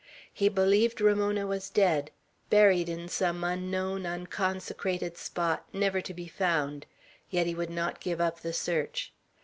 [0.33, 2.09] He believed Ramona was dead,
[2.49, 6.87] buried in some unknown, unconsecrated spot, never to be found;
[7.29, 9.13] yet he would not give up the search.